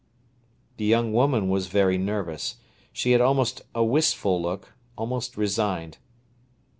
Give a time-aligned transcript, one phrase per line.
[0.77, 2.55] The young woman was very nervous.
[2.91, 5.99] She had almost a wistful look, almost resigned.